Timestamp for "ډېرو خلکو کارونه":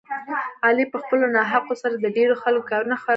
2.17-2.95